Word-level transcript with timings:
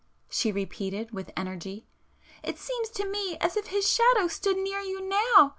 she 0.31 0.51
repeated 0.51 1.11
with 1.11 1.29
energy—"It 1.37 2.57
seems 2.57 2.89
to 2.89 3.05
me 3.05 3.37
as 3.37 3.55
if 3.55 3.67
his 3.67 3.87
Shadow 3.87 4.27
stood 4.29 4.57
near 4.57 4.79
you 4.79 4.99
now! 5.07 5.49